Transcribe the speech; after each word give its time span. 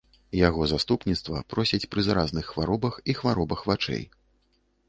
Яго 0.37 0.61
заступніцтва 0.71 1.43
просяць 1.55 1.81
пры 1.93 2.01
заразных 2.09 2.49
хваробах 2.55 2.99
і 3.13 3.17
хваробах 3.21 3.59
вачэй. 3.75 4.03